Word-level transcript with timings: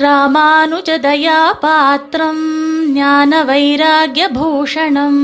ராமானுஜதயாபாத்திரம் 0.00 2.42
ஞான 2.92 3.44
வைராகியபூஷணம் 3.44 5.20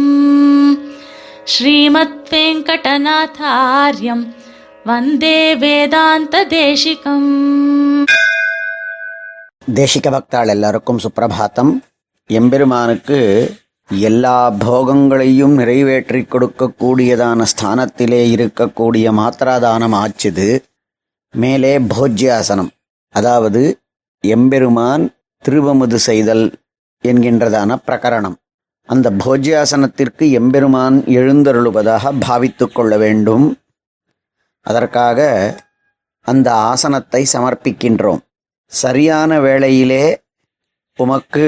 ஸ்ரீமத் 1.45 2.29
வெங்கடநாதாரியம் 2.31 4.35
வந்தே 4.85 5.57
வேதாந்த 5.57 6.45
தேசிகம் 6.45 8.05
தேசிக 9.75 10.03
பக்தாள் 10.03 10.47
எல்லாருக்கும் 10.47 10.99
சுப்பிரபாத்தம். 10.99 11.81
எம்பெருமானுக்கு 12.27 13.55
எல்லா 13.91 14.51
போகங்களையும் 14.51 15.55
நிறைவேற்றி 15.55 16.21
கொடுக்கக்கூடியதான 16.21 17.45
ஸ்தானத்திலே 17.53 18.35
இருக்கக்கூடிய 18.35 19.21
மாத்திராதானம் 19.21 19.95
ஆச்சுது. 19.95 20.65
மேலே 21.31 21.79
போஜ்யாசனம். 21.79 22.69
அதாவது 23.11 23.79
எம்பெருமான் 24.29 25.05
திருவமுது 25.45 25.95
செய்தல் 25.95 26.45
என்கின்றதான 27.05 27.77
பிரகரணம். 27.87 28.37
அந்த 28.89 29.11
போஜ்யாசனத்திற்கு 29.11 30.25
எம்பெருமான் 30.31 30.97
எழுந்தருளுவதாக 31.19 32.13
பாவித்து 32.21 32.73
கொள்ள 32.73 32.97
வேண்டும். 32.97 33.47
அதற்காக 34.61 35.21
அந்த 36.21 36.49
ஆசனத்தை 36.53 37.27
சமர்ப்பிக்கின்றோம். 37.33 38.23
சரியான 38.73 39.41
வேளையிலே 39.41 40.05
உமக்கு 40.99 41.47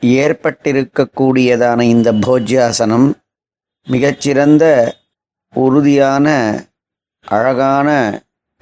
ஏற்பட்டிருக்கக்கூடியதான 0.00 1.80
இந்த 1.80 2.12
போஜ்யாசனம் 2.12 3.06
மிகச்சிறந்த 3.86 4.64
உறுதியான 5.54 6.26
அழகான 7.24 7.88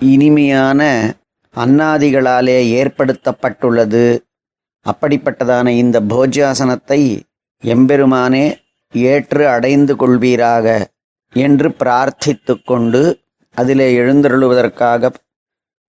இனிமையான 0.00 0.80
அன்னாதிகளாலே 1.56 2.58
ஏற்படுத்தப்பட்டுள்ளது. 2.80 4.18
அப்படிப்பட்டதான 4.86 5.68
இந்த 5.68 6.00
போஜ்யாசனத்தை 6.00 7.20
எம்பெருமானே 7.62 8.56
ஏற்று 8.92 9.48
அடைந்து 9.48 9.94
கொள்வீராக 9.94 10.84
என்று 11.34 11.68
பிரார்த்தித்து 11.68 12.64
கொண்டு 12.64 13.20
அதிலே 13.54 13.98
எழுந்தருளுவதற்காக 13.98 15.10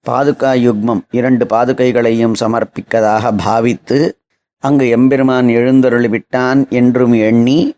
பாதுகா 0.06 0.52
யுக்மம் 0.56 1.06
இரண்டு 1.12 1.46
பாதுகைகளையும் 1.46 2.34
சமர்ப்பிக்கதாக 2.40 3.34
பாவித்து 3.44 4.20
அங்கு 4.60 4.90
எம்பெருமான் 4.90 5.46
எழுந்தருளிவிட்டான் 5.46 6.70
என்றும் 6.70 7.14
எண்ணி 7.14 7.76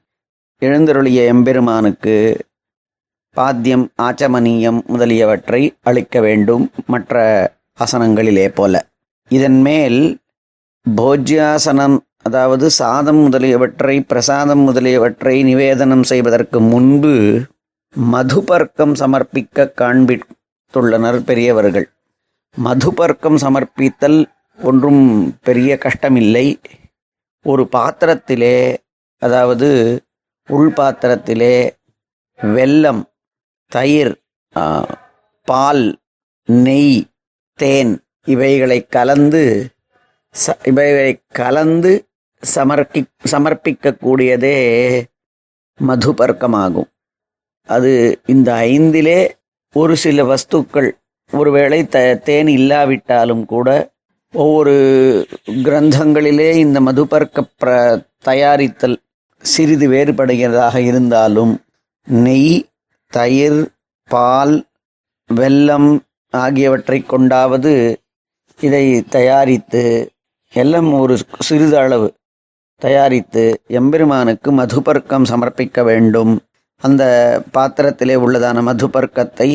எழுந்தருளிய 0.61 1.25
எம்பெருமானுக்கு 1.25 2.37
பாத்தியம் 3.31 3.91
ஆச்சமனியம் 4.01 4.85
முதலியவற்றை 4.85 5.73
அளிக்க 5.81 6.19
வேண்டும். 6.19 6.71
மற்ற 6.85 7.53
ஆசனங்களிலே 7.79 8.47
போல. 8.57 8.73
இதன் 9.31 9.59
மேல் 9.67 9.99
போஜ்யாசனம் 10.85 11.97
அதாவது 12.27 12.65
சாதம் 12.81 13.19
முதலியவற்றை 13.25 13.95
பிரசாதம் 14.01 14.63
முதலியவற்றை 14.67 15.35
நிவேதனம் 15.43 16.05
செய்வதற்கு 16.11 16.59
முன்பு 16.71 17.13
மதுபர்க்கம் 17.95 18.93
சமர்ப்பிக்க 19.01 19.67
காண்பித்துள்ளனர் 19.81 21.19
பெரியவர்கள். 21.29 21.87
மதுபர்க்கம் 22.57 23.37
சமர்ப்பித்தல் 23.45 24.19
ஒன்றும் 24.59 25.03
பெரிய 25.47 25.71
கஷ்டமில்லை. 25.85 26.47
ஒரு 27.45 27.63
பாத்திரத்திலே 27.75 28.57
அதாவது 29.21 29.69
உள் 30.49 30.71
பாத்திரத்திலே 30.77 31.55
வெல்லம் 32.39 33.01
தயிர் 33.71 34.13
பால் 35.47 35.85
நெய் 36.49 36.97
தேன். 37.59 37.93
இவைகளை 38.23 38.79
கலந்து 38.87 39.43
ச 40.35 40.53
இவைகளை 40.63 41.13
கலந்து 41.31 41.91
சமர்ப்பி 42.43 43.01
சமர்ப்பிக்கக்கூடியதே 43.31 44.57
மதுபர்க்கமாகும். 45.79 46.89
அது 47.69 47.91
இந்த 48.25 48.49
ஐந்திலே 48.73 49.19
ஒரு 49.75 49.93
சில 49.95 50.23
வஸ்துக்கள் 50.23 50.89
ஒருவேளை 51.31 51.79
த 51.87 51.97
தேன் 52.27 52.47
இல்லாவிட்டாலும் 52.47 53.45
கூட 53.45 53.69
ஒவ்வொரு 54.33 54.75
கிரந்தங்களிலே 55.65 56.49
இந்த 56.55 56.79
மதுபர்க்க 56.79 57.43
பிர 57.61 57.69
தயாரித்தல் 58.25 58.97
சிறிது 59.43 59.87
வேறுபடுகிறதாக 59.87 60.75
இருந்தாலும் 60.81 61.53
நெய் 62.07 62.55
தயிர் 63.13 63.61
பால் 64.09 64.55
வெல்லம் 65.29 65.89
ஆகியவற்றை 66.35 66.99
கொண்டாவது 67.03 67.73
இதை 68.59 68.85
தயாரித்து 69.09 69.83
எல்லாம் 70.53 70.93
ஒரு 70.93 71.15
சிறிது 71.39 71.77
அளவு 71.77 72.07
தயாரித்து 72.81 73.43
எம்பெருமானுக்கு 73.67 74.49
மதுபர்க்கம் 74.51 75.27
சமர்ப்பிக்க 75.29 75.83
வேண்டும். 75.83 76.33
அந்த 76.83 77.03
பாத்திரத்திலே 77.53 78.15
உள்ளதான 78.15 78.61
மதுபர்க்கத்தை 78.61 79.49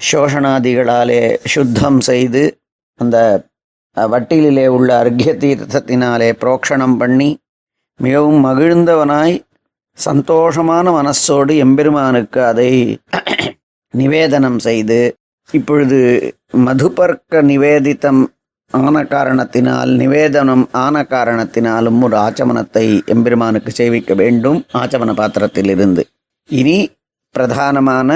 சோஷணாதிகளாலே 0.00 1.20
சுத்தம் 1.44 2.00
செய்து 2.00 2.42
அந்த 3.00 3.16
வட்டிலே 3.96 4.66
உள்ள 4.66 4.98
அர்க்கிய 4.98 5.32
தீர்த்தத்தினாலே 5.34 6.28
புரோக்ஷணம் 6.40 6.96
பண்ணி 6.96 7.30
மிகவும் 8.00 8.44
மகிழ்ந்தவனாய் 8.44 9.36
சந்தோஷமான 9.98 10.86
மனசோடு 10.98 11.54
எம்பெருமானுக்கு 11.56 12.40
அதை 12.44 12.70
நிவேதனம் 13.94 14.58
செய்து 14.58 15.00
இப்பொழுது 15.52 15.98
மதுபர்க்க 16.58 17.42
நிவேதித்தம் 17.42 18.22
ஆன 18.70 19.04
காரணத்தினால் 19.04 19.90
நிவேதனம் 19.90 20.68
ஆன 20.72 21.02
காரணத்தினாலும் 21.02 22.02
ஒரு 22.02 22.16
ஆச்சமனத்தை 22.16 22.84
எம்பெருமானுக்கு 23.04 23.70
சேவிக்க 23.70 24.14
வேண்டும் 24.14 24.64
ஆச்சமன 24.72 25.14
பாத்திரத்திலிருந்து. 25.14 26.02
இனி 26.50 26.76
பிரதானமான 27.34 28.10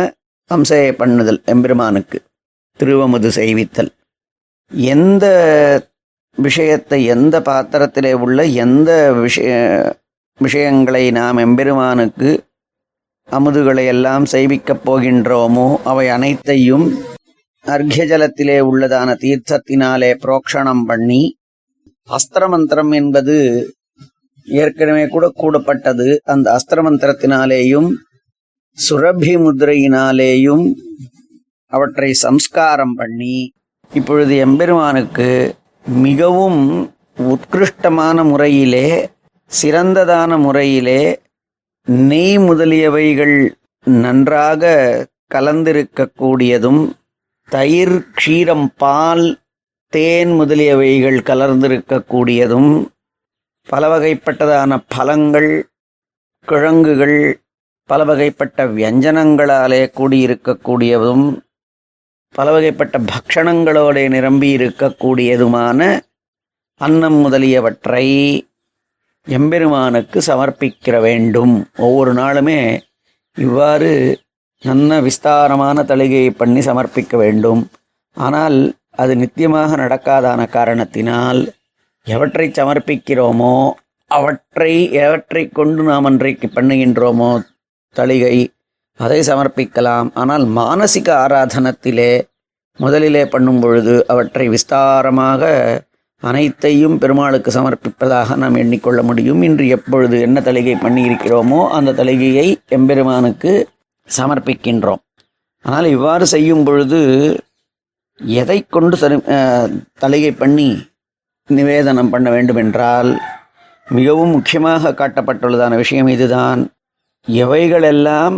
அம்சையை 0.51 0.93
பண்ணுதல் 0.93 1.41
எம்பெருமானுக்கு 1.45 2.19
திருவமுது 2.81 3.29
செய்வித்தல் 3.29 3.91
எந்த 4.93 5.27
விஷயத்தை 6.39 7.05
எந்த 7.05 7.41
பாத்திரத்திலே 7.41 8.13
உள்ள 8.13 8.45
எந்த 8.45 9.13
விஷய 9.13 9.51
விஷயங்களை 10.41 11.11
நாம் 11.11 11.37
எம்பெருமானுக்கு 11.37 12.31
அமுதுகளை 13.29 13.87
எல்லாம் 13.87 14.25
செய்விக்கப் 14.25 14.85
போகின்றோமோ 14.85 15.83
அவை 15.83 16.09
அனைத்தையும் 16.09 16.87
அர்க்ய 17.65 18.05
ஜலத்திலே 18.05 18.61
உள்ளதான 18.61 19.17
தீர்த்தத்தினாலே 19.21 20.11
புரோக்ஷணம் 20.15 20.85
பண்ணி 20.85 21.37
அஸ்திரமந்திரம் 22.09 22.93
என்பது 22.93 23.37
ஏற்கனவே 24.45 25.07
கூட 25.07 25.33
கூடப்பட்டது. 25.37 26.19
அந்த 26.25 26.59
அஸ்திரமந்திரத்தினாலேயும் 26.59 27.91
சுரபி 28.79 29.35
முத்திரையினாலேயும் 29.39 30.65
அவற்றை 31.73 32.13
சம்ஸ்காரம் 32.13 32.95
பண்ணி 32.95 33.53
இப்பொழுது 33.95 34.35
எம்பெருமானுக்கு 34.37 35.55
மிகவும் 35.85 36.61
உத்கிருஷ்டமான 37.19 38.25
முறையிலே 38.25 39.11
சிறந்ததான 39.63 40.39
முறையிலே 40.39 41.21
நெய் 41.85 42.39
முதலியவைகள் 42.39 43.37
நன்றாக 43.83 44.73
கலந்திருக்கக்கூடியதும் 45.35 46.83
தயிர் 47.51 47.95
க்ஷீரம் 48.17 48.67
பால் 48.77 49.39
தேன் 49.89 50.41
முதலியவைகள் 50.41 51.19
கலர்ந்திருக்கக்கூடியதும் 51.23 52.89
பல 53.69 53.99
வகைப்பட்டதான 53.99 54.79
பழங்கள் 54.89 55.71
கிழங்குகள் 56.49 57.43
பல 57.85 58.05
வகைப்பட்ட 58.05 58.67
வியஞ்சனங்களாலே 58.67 59.91
கூடியிருக்கக்கூடியதும் 59.99 61.43
பல 62.31 62.53
வகைப்பட்ட 62.53 62.99
பக்ஷணங்களோட 63.05 64.09
நிரம்பி 64.09 64.57
இருக்கக்கூடியதுமான 64.57 66.01
அன்னம் 66.81 67.15
முதலியவற்றை 67.15 68.07
எம்பெருமானுக்கு 69.27 70.21
சமர்ப்பிக்கிற 70.21 71.01
வேண்டும். 71.01 71.67
ஒவ்வொரு 71.77 72.13
நாளுமே 72.13 72.81
இவ்வாறு 73.37 73.91
நல்ல 74.69 75.01
விஸ்தாரமான 75.07 75.85
தளிகையை 75.91 76.31
பண்ணி 76.41 76.61
சமர்ப்பிக்க 76.69 77.15
வேண்டும். 77.23 77.63
ஆனால் 78.17 78.59
அது 79.03 79.13
நித்தியமாக 79.23 79.77
நடக்காதான 79.83 80.41
காரணத்தினால் 80.57 81.41
எவற்றை 82.07 82.47
சமர்ப்பிக்கிறோமோ 82.59 83.55
அவற்றை 84.11 84.75
எவற்றை 85.05 85.43
கொண்டு 85.59 85.83
நாம் 85.91 86.09
அன்றைக்கு 86.11 86.49
பண்ணுகின்றோமோ 86.57 87.31
தளிகை 87.97 88.37
அதை 89.01 89.19
சமர்ப்பிக்கலாம். 89.31 90.09
ஆனால் 90.23 90.45
மானசிக 90.59 91.09
ஆராதனத்திலே 91.25 92.13
முதலிலே 92.79 93.25
பண்ணும் 93.33 93.61
பொழுது 93.63 93.95
அவற்றை 94.13 94.47
விஸ்தாரமாக 94.55 95.43
அனைத்தையும் 96.23 96.97
பெருமாளுக்கு 97.03 97.51
சமர்ப்பிப்பதாக 97.57 98.37
நாம் 98.43 98.61
எண்ணிக்கொள்ள 98.63 99.01
முடியும். 99.09 99.41
இன்று 99.49 99.65
எப்பொழுது 99.77 100.17
என்ன 100.27 100.41
தலிகை 100.49 100.77
பண்ணியிருக்கிறோமோ 100.85 101.61
அந்த 101.79 101.95
தலிகையை 102.01 102.47
எம்பெருமானுக்கு 102.77 103.53
சமர்ப்பிக்கின்றோம். 104.09 105.03
ஆனால் 105.65 105.87
இவ்வாறு 105.95 106.25
செய்யும் 106.35 106.65
பொழுது 106.69 107.01
எதை 108.41 108.59
கொண்டு 108.75 108.97
சரி 109.03 109.17
தலையை 110.03 110.33
பண்ணி 110.43 110.69
நிவேதனம் 111.49 112.13
பண்ண 112.15 112.29
வேண்டும் 112.35 112.61
என்றால் 112.65 113.11
மிகவும் 113.87 114.35
முக்கியமாக 114.37 114.93
காட்டப்பட்டுள்ளதான 115.01 115.77
விஷயம் 115.83 116.11
இதுதான். 116.17 116.61
எவைகளெல்லாம் 117.29 118.37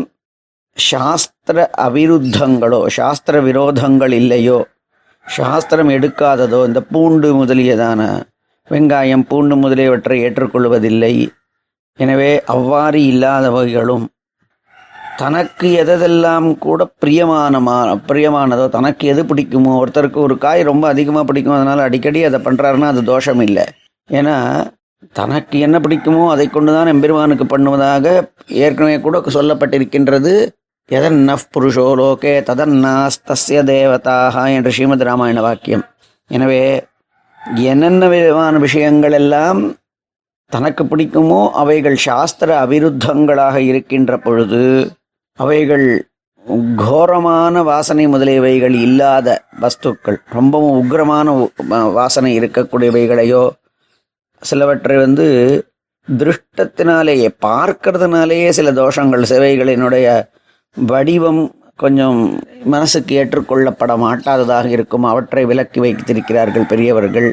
சாஸ்திர 0.78 1.58
அவிருத்தங்களோ 1.86 2.80
சாஸ்திர 2.96 3.36
விரோதங்கள் 3.48 4.14
இல்லையோ 4.20 4.58
சாஸ்திரம் 5.26 5.90
எடுக்காததோ 5.96 6.58
இந்த 6.68 6.80
பூண்டு 6.92 7.28
முதலியதான 7.40 8.00
வெங்காயம் 8.68 9.24
பூண்டு 9.30 9.54
முதலியவற்றை 9.62 10.16
ஏற்றுக்கொள்வதில்லை. 10.26 11.14
எனவே 11.98 12.32
அவ்வாறு 12.54 13.00
இல்லாதவைகளும் 13.12 14.04
தனக்கு 15.20 15.68
எதெல்லாம் 15.82 16.46
கூட 16.64 16.82
பிரியமானமா 17.02 17.76
பிரியமானதோ 18.08 18.64
தனக்கு 18.76 19.04
எது 19.12 19.22
பிடிக்குமோ 19.30 19.72
ஒருத்தருக்கு 19.82 20.18
ஒரு 20.26 20.34
காய் 20.44 20.62
ரொம்ப 20.70 20.84
அதிகமாக 20.94 21.24
பிடிக்கும் 21.28 21.56
அதனால் 21.58 21.82
அடிக்கடி 21.84 22.20
அதை 22.28 22.38
பண்ணுறாருன்னா 22.46 22.88
அது 22.94 23.02
தோஷம் 23.12 23.42
இல்லை. 23.46 23.64
ஏன்னா 24.08 24.36
தனக்கு 25.20 25.56
என்ன 25.66 25.76
பிடிக்குமோ 25.84 26.24
அதை 26.34 26.46
கொண்டு 26.48 26.70
தான் 26.76 26.90
எம்பெருமானுக்கு 26.92 27.46
பண்ணுவதாக 27.54 28.06
ஏற்கனவே 28.64 28.98
கூட 29.06 29.22
சொல்லப்பட்டிருக்கின்றது. 29.36 30.34
எதன்னஃப் 30.88 31.48
புருஷோ 31.54 31.86
லோகே 32.00 32.34
ததன்னாஸ்தஸ்ய 32.48 33.62
தேவதாக 33.70 34.44
என்ற 34.56 34.70
ஸ்ரீமத் 34.76 35.06
ராமாயண 35.08 35.40
வாக்கியம். 35.46 35.84
எனவே 36.30 36.62
என்னென்ன 37.72 38.04
விதமான 38.12 38.54
விஷயங்கள் 38.66 39.16
எல்லாம் 39.22 39.60
தனக்கு 40.52 40.82
பிடிக்குமோ 40.90 41.40
அவைகள் 41.62 41.98
சாஸ்திர 42.06 42.50
அவிருத்தங்களாக 42.64 43.56
இருக்கின்ற 43.70 44.12
பொழுது 44.26 44.62
அவைகள் 45.42 45.86
கோரமான 46.82 47.62
வாசனை 47.62 48.04
முதலியவைகள் 48.08 48.74
இல்லாத 48.86 49.28
வஸ்துக்கள். 49.62 50.18
ரொம்பவும் 50.36 50.76
உக்கிரமான 50.80 51.26
வாசனை 51.98 52.30
இருக்கக்கூடியவைகளையோ 52.38 53.42
சிலவற்றை 54.42 54.96
வந்து 54.96 55.26
திருஷ்டத்தினாலேயே 56.08 57.28
பார்க்கறதுனாலேயே 57.46 58.48
சில 58.58 58.72
தோஷங்கள் 58.80 59.28
சிவைகளினுடைய 59.32 60.06
வடிவம் 60.76 61.42
கொஞ்சம் 61.82 62.20
மனசுக்கு 62.64 63.14
ஏற்றுக்கொள்ளப்பட 63.22 63.92
மாட்டாததாக 64.04 64.66
இருக்கும். 64.76 65.08
அவற்றை 65.12 65.44
விலக்கி 65.50 65.80
வைத்திருக்கிறார்கள் 65.80 66.70
பெரியவர்கள். 66.72 67.28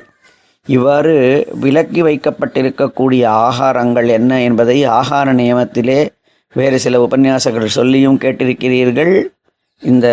இவ்வாறு 0.68 1.16
விலக்கி 1.64 2.02
வைக்கப்பட்டிருக்கக்கூடிய 2.02 3.24
ஆகாரங்கள் 3.48 4.10
என்ன 4.18 4.42
என்பதை 4.42 4.78
ஆகார 5.00 5.28
நியமத்திலே 5.40 6.00
வேறு 6.54 6.80
சில 6.80 7.08
உபன்யாசகர்கள் 7.08 7.78
சொல்லியும் 7.80 8.18
கேட்டிருக்கிறீர்கள். 8.18 9.14
இந்த 9.82 10.08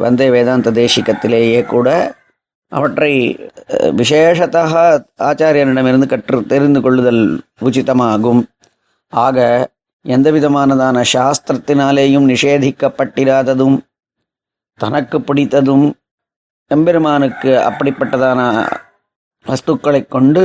வந்தே 0.00 0.30
வேதாந்த 0.30 0.70
தேசிகத்திலேயே 0.70 1.64
கூட 1.64 1.88
அவற்றை 2.72 3.36
விசேஷத்தாக 3.68 4.74
ஆச்சாரியனிடமிருந்து 5.18 6.06
கற்று 6.06 6.46
தெரிந்து 6.46 6.80
கொள்ளுதல் 6.80 7.22
உச்சிதமாகும். 7.60 8.42
ஆக 9.12 9.38
எந்த 10.04 10.32
விதமானதான 10.32 11.04
சாஸ்திரத்தினாலேயும் 11.12 12.28
நிஷேதிக்கப்பட்டிராததும் 12.32 13.76
தனக்கு 14.80 15.18
பிடித்ததும் 15.18 15.84
எம்பெருமானுக்கு 16.70 17.50
அப்படிப்பட்டதான 17.68 18.40
வஸ்துக்களைக் 19.46 20.08
கொண்டு 20.08 20.44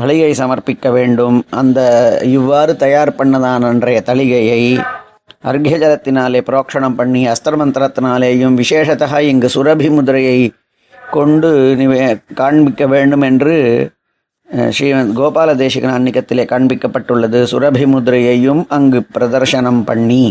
தளிகை 0.00 0.30
சமர்ப்பிக்க 0.40 0.86
வேண்டும். 0.96 1.38
அந்த 1.60 1.80
இவ்வாறு 2.36 2.72
தயார் 2.84 3.16
பண்ணதான 3.18 3.68
அன்றைய 3.70 4.02
தளிகையை. 4.06 4.62
அர்க்யஜலத்தினாலே 5.50 6.40
புரோக்ஷணம் 6.48 6.98
பண்ணி 7.00 7.22
அஸ்திரமந்திரத்தினாலேயும் 7.26 8.58
விசேஷத்தக 8.60 9.20
இங்கு 9.30 9.48
சுரபி 9.54 9.88
முதிரையை 9.96 10.38
கொண்டு 11.10 11.50
காண்பிக்க 12.40 12.86
வேண்டும் 12.94 13.24
என்று 13.30 13.56
ஸ்ரீவந்த் 14.76 15.14
கோபால 15.18 15.54
தேசிகன் 15.62 15.96
அன்னிக்கத்திலே 15.96 16.44
காண்பிக்கப்பட்டுள்ளது. 16.52 17.40
சுரபி 17.52 17.84
முதிரையையும் 17.94 18.62
அங்கு 18.76 19.00
பிரதர்சனம் 19.14 19.80
பண்ணி 19.90 20.24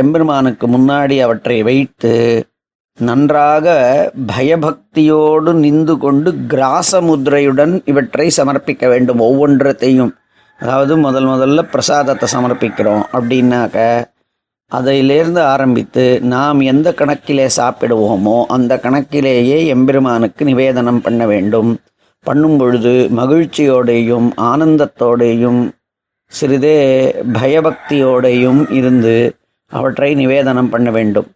எம்பெருமானுக்கு 0.00 0.66
முன்னாடி 0.68 1.16
அவற்றை 1.26 1.58
வைத்து 1.68 2.12
நன்றாக 2.98 3.66
பயபக்தியோடு 4.26 5.52
நின்று 5.52 5.98
கொண்டு 5.98 6.30
கிராச 6.48 7.00
முதிரையுடன் 7.00 7.80
இவற்றை 7.84 8.26
சமர்ப்பிக்க 8.36 8.88
வேண்டும் 8.88 9.20
ஒவ்வொன்றத்தையும். 9.20 10.12
அதாவது 10.60 10.96
முதல் 10.96 11.26
முதல்ல 11.26 11.62
பிரசாதத்தை 11.62 12.26
சமர்ப்பிக்கிறோம் 12.32 13.04
அப்படின்னாக்க 13.12 13.78
அதையிலேருந்து 14.72 15.40
ஆரம்பித்து 15.54 16.04
நாம் 16.22 16.60
எந்த 16.60 16.88
கணக்கிலே 16.92 17.46
சாப்பிடுவோமோ 17.56 18.36
அந்த 18.46 18.78
கணக்கிலேயே 18.82 19.58
எம்பெருமானுக்கு 19.66 20.44
நிவேதனம் 20.44 21.00
பண்ண 21.00 21.22
வேண்டும். 21.26 21.70
பண்ணும் 22.26 22.56
பொழுது 22.58 22.94
மகிழ்ச்சியோடையும் 23.16 24.28
ஆனந்தத்தோடையும் 24.50 25.62
சிறிதே 26.32 26.78
பயபக்தியோடையும் 27.32 28.60
இருந்து 28.72 29.16
அவற்றை 29.72 30.10
நிவேதனம் 30.14 30.68
பண்ண 30.68 30.90
வேண்டும். 30.90 31.28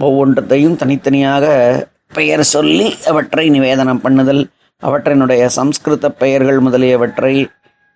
ஒவ்வொன்றத்தையும் 0.00 0.76
தனித்தனியாக 0.76 1.46
பெயர் 2.14 2.42
சொல்லி 2.42 2.96
அவற்றை 3.04 3.50
நிவேதனம் 3.50 4.02
பண்ணுதல் 4.04 4.44
அவற்றினுடைய 4.82 5.46
சம்ஸ்கிருத 5.46 6.10
பெயர்கள் 6.10 6.60
முதலியவற்றை 6.60 7.48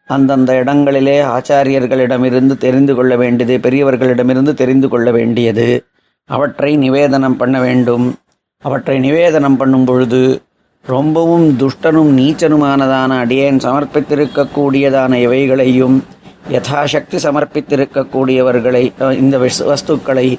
அந்தந்த 0.08 0.54
இடங்களிலே 0.54 1.22
ஆச்சாரியர்களிடமிருந்து 1.22 2.58
தெரிந்து 2.58 2.94
கொள்ள 2.94 3.16
வேண்டியது 3.16 3.56
பெரியவர்களிடமிருந்து 3.58 4.54
தெரிந்து 4.54 4.88
கொள்ள 4.88 5.10
வேண்டியது. 5.10 5.84
அவற்றை 6.24 6.76
நிவேதனம் 6.76 7.36
பண்ண 7.36 7.60
வேண்டும். 7.60 8.18
அவற்றை 8.58 8.98
நிவேதனம் 8.98 9.56
பண்ணும் 9.56 9.84
பொழுது 9.84 10.42
ரொம்பவும் 10.82 11.58
துஷ்டனும் 11.58 12.10
நீச்சனுமானதான 12.18 13.18
அடியேன் 13.18 13.58
சமர்ப்பித்திருக்கக்கூடியதான 13.58 15.14
இவைகளையும் 15.14 16.04
யதாசக்தி 16.50 17.16
சமர்ப்பித்திருக்கக்கூடியவர்களை 17.16 18.82
இந்த 19.14 19.38
வஸ்துக்களை 19.38 20.38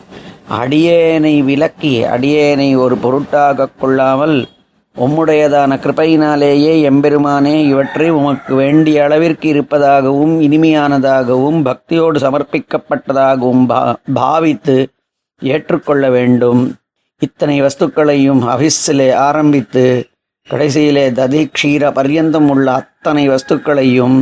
அடியேனை 0.60 1.36
விலக்கி 1.44 1.94
அடியேனை 2.14 2.70
ஒரு 2.78 2.96
பொருட்டாக 2.98 3.68
கொள்ளாமல் 3.82 4.38
உம்முடையதான 4.96 5.72
கிருபையினாலேயே 5.84 6.74
எம்பெருமானே 6.90 7.54
இவற்றை 7.66 8.08
உமக்கு 8.10 8.54
வேண்டிய 8.56 9.04
அளவிற்கு 9.04 9.48
இருப்பதாகவும் 9.50 10.34
இனிமையானதாகவும் 10.42 11.60
பக்தியோடு 11.68 12.20
சமர்ப்பிக்கப்பட்டதாகவும் 12.20 13.64
பா 13.66 13.80
பாவித்து 14.14 14.76
ஏற்றுக்கொள்ள 15.42 16.10
வேண்டும். 16.10 16.62
இத்தனை 17.22 17.56
வஸ்துக்களையும் 17.62 18.42
அபிஸிலே 18.54 19.10
ஆரம்பித்து 19.28 19.86
கடைசியிலே 20.48 21.06
ததி 21.12 21.42
க்ஷீர 21.56 21.92
பர்யந்தம் 21.98 22.48
உள்ள 22.48 22.68
அத்தனை 22.72 23.24
வஸ்துக்களையும் 23.30 24.18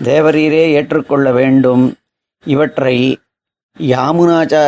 தேவரீரே 0.00 0.64
ஏற்றுக்கொள்ள 0.78 1.32
வேண்டும். 1.32 1.84
இவற்றை 2.44 2.96
யாமுனாச்சா 3.76 4.62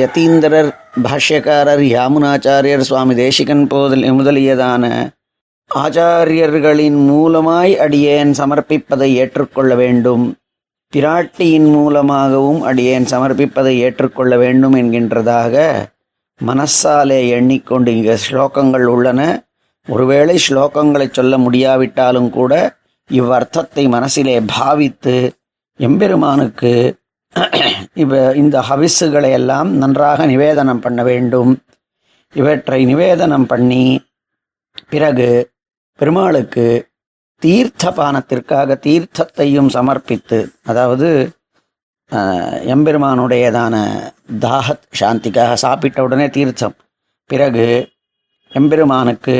யதீந்திரர் 0.00 0.70
பாஷ்யக்காரர் 1.02 1.82
யாமுனாச்சாரியர் 1.88 2.80
சுவாமி 2.80 3.14
தேசிகன் 3.14 3.66
போதல் 3.66 4.04
முதலியதான 4.12 4.84
ஆச்சாரியர்களின் 5.70 6.98
மூலமாய் 7.08 7.72
அடியேன் 7.76 8.30
சமர்ப்பிப்பதை 8.30 9.08
ஏற்றுக்கொள்ள 9.12 9.74
வேண்டும். 9.74 10.24
பிராட்டியின் 10.92 11.68
மூலமாகவும் 11.70 12.60
அடியேன் 12.62 13.06
சமர்ப்பிப்பதை 13.10 13.74
ஏற்றுக்கொள்ள 13.76 14.36
வேண்டும் 14.36 14.74
என்கின்றதாக 14.74 15.54
மனசாலே 16.40 17.20
எண்ணிக்கொண்டு 17.28 17.92
இங்கே 17.92 18.16
ஸ்லோகங்கள் 18.28 18.86
உள்ளன. 18.86 19.20
ஒருவேளை 19.88 20.36
ஸ்லோகங்களை 20.48 21.08
சொல்ல 21.10 21.38
முடியாவிட்டாலும் 21.38 22.30
கூட 22.30 22.52
இவ்வர்த்தத்தை 23.10 23.84
மனசிலே 23.88 24.40
பாவித்து 24.56 25.16
எம்பெருமானுக்கு 25.80 26.72
இவ 27.94 28.34
இந்த 28.34 28.56
ஹவிஸுகளை 28.68 29.30
எல்லாம் 29.30 29.70
நன்றாக 29.76 30.26
நிவேதனம் 30.26 30.80
பண்ண 30.80 31.02
வேண்டும். 31.02 31.52
இவற்றை 32.34 32.80
நிவேதனம் 32.84 33.46
பண்ணி 33.46 33.84
பிறகு 34.88 35.28
பெருமாளுக்கு 35.98 36.66
தீர்த்த 37.42 37.90
பானத்திற்காக 37.90 38.76
தீர்த்தத்தையும் 38.86 39.70
சமர்ப்பித்து 39.76 40.38
அதாவது 40.64 41.08
எம்பெருமானுடையதான 42.74 43.74
தாகத் 44.40 44.86
சாந்திக்காக 45.00 45.52
சாப்பிட்ட 45.64 46.02
உடனே 46.02 46.26
தீர்த்தம். 46.28 46.76
பிறகு 47.30 47.66
எம்பெருமானுக்கு 48.52 49.36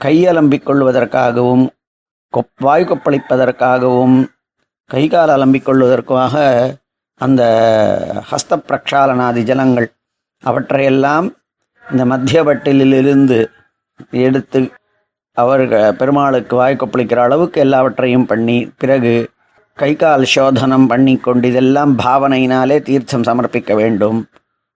கையலம்பிக் 0.00 0.66
கொள்வதற்காகவும் 0.66 1.64
கொப் 2.32 2.52
வாய் 2.56 2.84
கொப்பளிப்பதற்காகவும் 2.84 4.16
கை 4.90 5.08
கால் 5.08 5.28
அலம்பிக் 5.28 5.64
கொள்வதற்காக 5.64 6.34
அந்த 7.18 7.42
ஹஸ்த 8.30 8.58
பிரக்ஷாலனாதி 8.68 9.42
ஜலங்கள் 9.42 9.88
அவற்றையெல்லாம் 10.44 11.26
இந்த 11.90 12.04
மத்திய 12.04 12.44
பட்டிலிலிருந்து 12.44 13.38
எடுத்து 14.10 14.60
அவர் 15.32 15.96
பெருமாளுக்கு 15.96 16.54
வாய்க்கொப்பளிக்கிற 16.62 17.16
அளவுக்கு 17.16 17.60
எல்லாவற்றையும் 17.60 18.26
பண்ணி 18.26 18.70
பிறகு 18.78 19.30
கை 19.74 19.96
கால் 19.96 20.24
சோதனம் 20.24 20.86
பண்ணி 20.86 21.16
கொண்டு 21.16 21.48
இதெல்லாம் 21.48 21.98
பாவனையினாலே 21.98 22.82
தீர்த்தம் 22.82 23.22
சமர்ப்பிக்க 23.22 23.74
வேண்டும். 23.74 24.18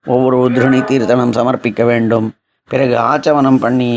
ஒவ்வொரு 0.07 0.37
உத்ரணி 0.47 0.85
தீர்த்தனம் 0.85 1.33
சமர்ப்பிக்க 1.33 1.85
வேண்டும். 1.85 2.35
பிறகு 2.69 2.95
ஆச்சவனம் 2.99 3.59
பண்ணி 3.59 3.93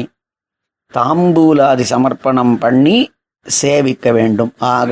தாம்பூலாதி 0.93 1.85
சமர்ப்பணம் 1.93 2.55
பண்ணி 2.57 2.97
சேவிக்க 3.45 4.11
வேண்டும். 4.11 4.51
ஆக 4.57 4.91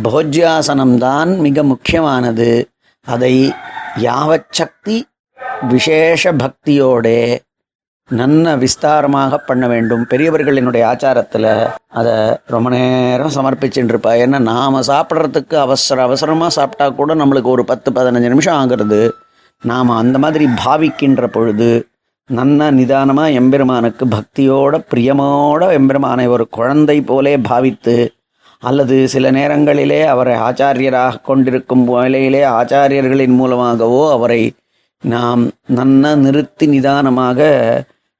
போஜ்யாசனம்தான் 0.00 1.30
மிக 1.38 1.62
முக்கியமானது. 1.62 2.68
அதை 3.06 3.52
யாவச் 3.96 4.50
சக்தி 4.50 5.06
விசேஷ 5.68 6.32
பக்தியோடே 6.32 7.38
நன்ன 8.08 8.56
விஸ்தாரமாக 8.56 9.38
பண்ண 9.46 9.68
வேண்டும். 9.68 10.06
பெரியவர்களினுடைய 10.10 10.82
ஆச்சாரத்தில் 10.92 11.70
அதை 11.88 12.14
ரொம்ப 12.46 12.70
நேரம் 12.70 13.34
சமர்ப்பிச்சுட்டு 13.34 13.92
இருப்பா 13.92 14.12
ஏன்னா 14.22 14.38
நாம் 14.40 14.74
சாப்பிட்றதுக்கு 14.74 15.54
அவசர 15.54 16.02
அவசரமாக 16.02 16.50
சாப்பிட்டா 16.50 16.90
கூட 16.90 17.14
நம்மளுக்கு 17.14 17.42
ஒரு 17.42 17.64
பத்து 17.64 17.90
பதினஞ்சு 17.90 18.32
நிமிஷம் 18.34 18.54
ஆகிறது. 18.54 19.14
நாம் 19.62 19.88
அந்த 19.88 20.18
மாதிரி 20.18 20.46
பாவிக்கின்ற 20.64 21.26
பொழுது 21.26 21.86
நன்ன 22.26 22.70
நிதானமாக 22.70 23.30
எம்பெருமானுக்கு 23.30 24.06
பக்தியோட 24.06 24.74
பிரியமோட 24.94 25.72
எம்பெருமானை 25.72 26.26
ஒரு 26.26 26.48
குழந்தை 26.48 27.00
போலே 27.00 27.36
பாவித்து 27.36 27.96
அல்லது 28.62 29.08
சில 29.08 29.30
நேரங்களிலே 29.30 30.02
அவரை 30.02 30.34
ஆச்சாரியராக 30.34 31.20
கொண்டிருக்கும் 31.20 31.84
வேளையிலே 31.84 32.42
ஆச்சாரியர்களின் 32.44 33.34
மூலமாகவோ 33.34 34.12
அவரை 34.12 34.54
நாம் 35.02 35.50
நன்ன 35.66 36.14
நிறுத்தி 36.14 36.66
நிதானமாக 36.66 37.40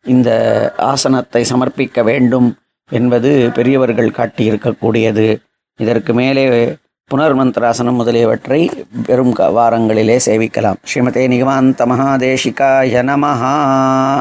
இந்த 0.04 0.30
ஆசனத்தை 0.76 1.44
சமர்ப்பிக்க 1.52 2.02
வேண்டும் 2.02 2.56
என்பது 2.90 3.50
பெரியவர்கள் 3.54 4.10
காட்டியிருக்கக்கூடியது. 4.10 5.36
இதற்கு 5.76 6.14
மேலே 6.14 6.76
புனர்மந்திராசனம் 7.14 7.92
முதலியவற்றை 7.92 8.70
வெறும் 9.06 9.32
க- 9.32 9.48
வாரங்களிலே 9.48 10.18
சேவிக்கலாம். 10.26 10.74
ஸ்ரீமதே 10.82 11.28
நிகமாந்த 11.28 11.86
மகாதேஷிகா 11.86 12.84
நமஹா. 13.02 14.20